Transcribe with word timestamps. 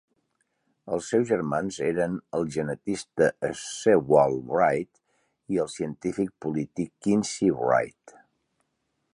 Els 0.95 1.09
seus 1.13 1.25
germans 1.31 1.75
eren 1.87 2.15
el 2.37 2.47
genetista 2.55 3.29
Sewall 3.61 4.39
Wright 4.55 5.01
i 5.57 5.63
el 5.65 5.71
científic 5.77 6.35
polític 6.47 6.93
Quincy 7.09 7.55
Wright. 7.61 8.17